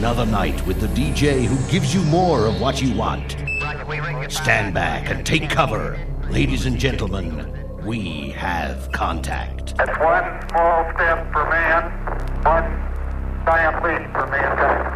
[0.00, 3.32] another night with the DJ who gives you more of what you want.
[4.32, 5.98] Stand back and take cover.
[6.30, 7.52] Ladies and gentlemen,
[7.84, 9.74] we have contact.
[9.78, 11.92] It's one small step for man,
[12.44, 12.64] one
[13.44, 14.86] giant leap for mankind.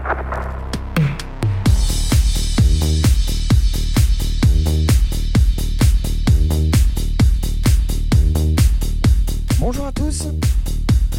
[9.60, 10.28] Bonjour à tous,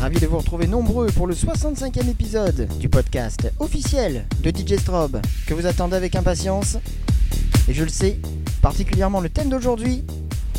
[0.06, 5.20] ravi de vous retrouver nombreux pour le 65e épisode du podcast officiel de DJ Strobe
[5.48, 6.78] que vous attendez avec impatience.
[7.68, 8.20] Et je le sais,
[8.62, 10.04] particulièrement le thème d'aujourd'hui,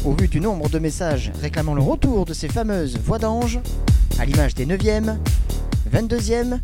[0.05, 3.61] au vu du nombre de messages réclamant le retour de ces fameuses voix d'ange,
[4.19, 5.17] à l'image des 9e,
[5.95, 6.59] 22e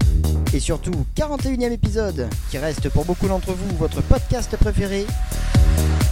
[0.52, 5.06] et surtout 41e épisode qui reste pour beaucoup d'entre vous votre podcast préféré.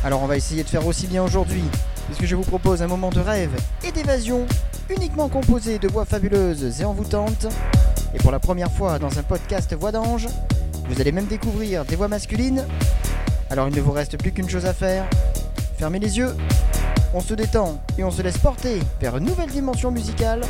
[0.05, 1.65] Alors on va essayer de faire aussi bien aujourd'hui,
[2.11, 3.53] puisque je vous propose un moment de rêve
[3.87, 4.45] et d'évasion
[4.89, 7.47] uniquement composé de voix fabuleuses et envoûtantes.
[8.13, 10.27] Et pour la première fois dans un podcast Voix d'ange,
[10.89, 12.67] vous allez même découvrir des voix masculines.
[13.49, 15.09] Alors il ne vous reste plus qu'une chose à faire.
[15.79, 16.35] Fermez les yeux,
[17.15, 20.41] on se détend et on se laisse porter vers une nouvelle dimension musicale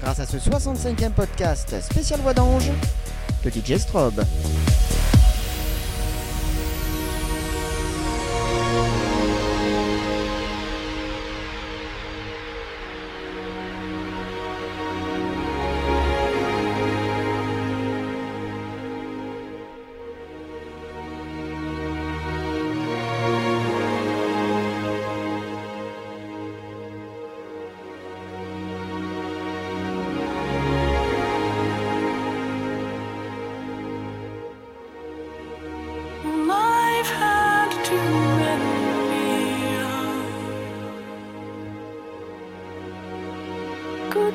[0.00, 2.70] grâce à ce 65e podcast spécial Voix d'ange
[3.44, 4.24] de DJ Strobe.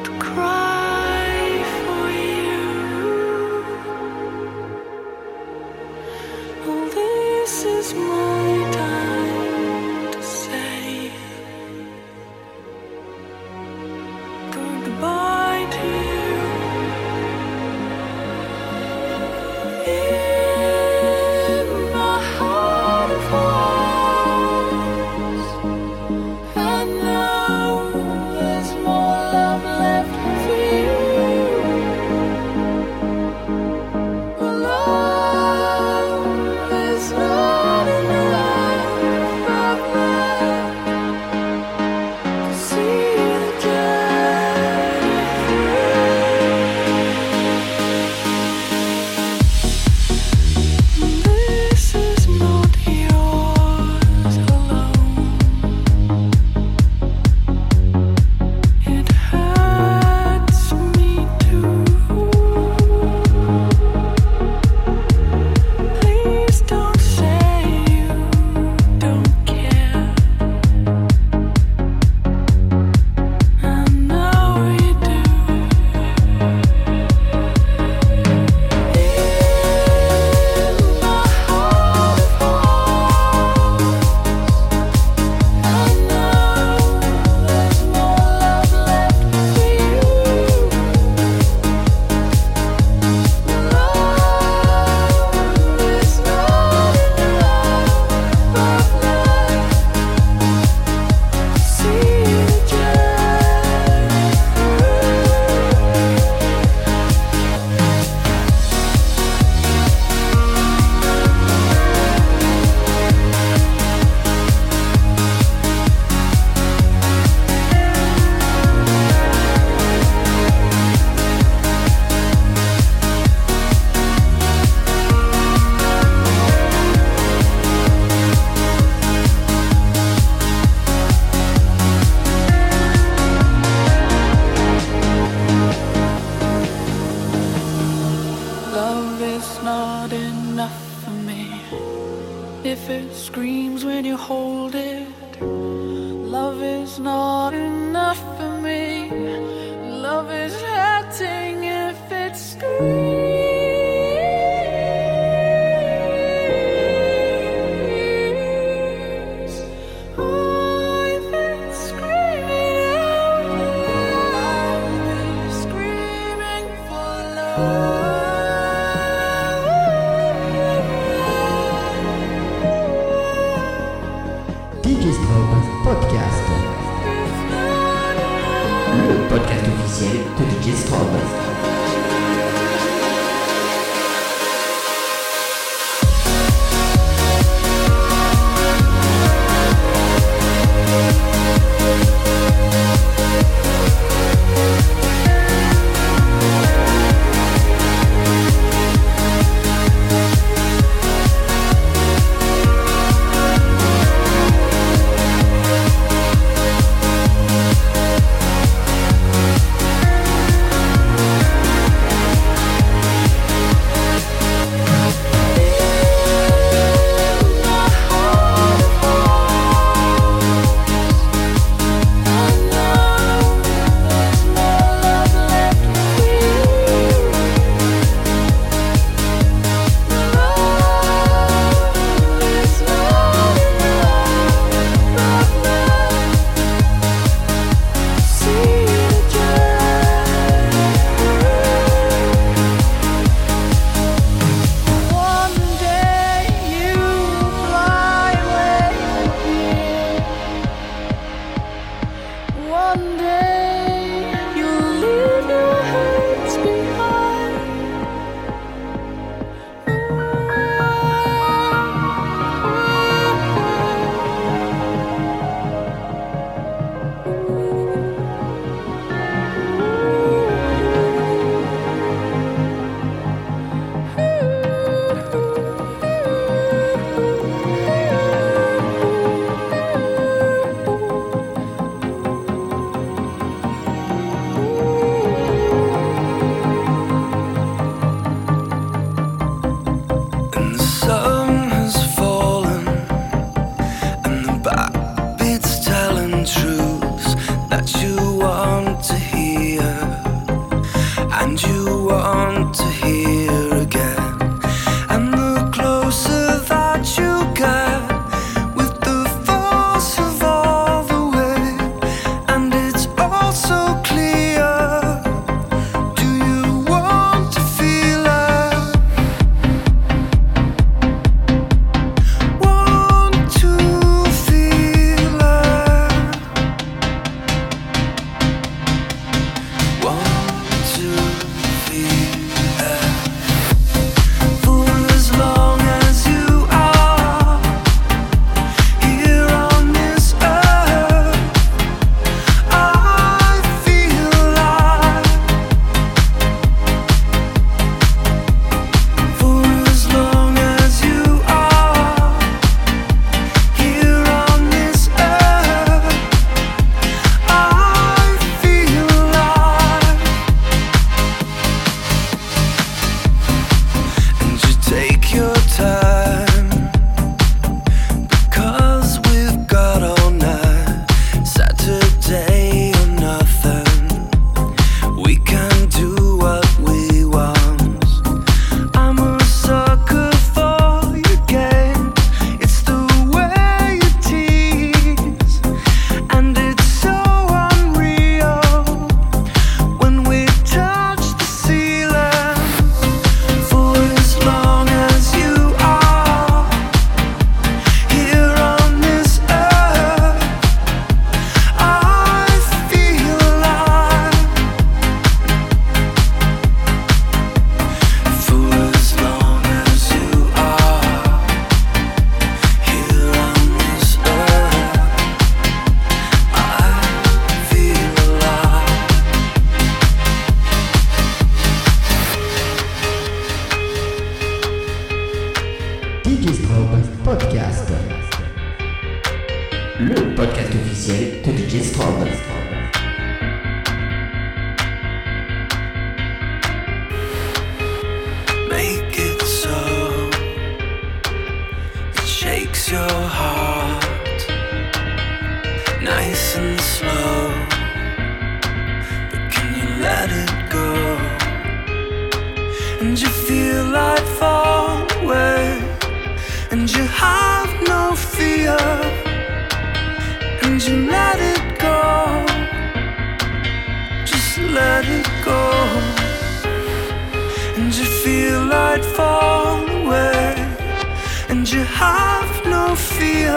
[0.08, 0.59] would cry.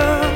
[0.02, 0.31] love.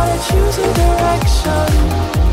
[0.00, 2.27] i choose a direction.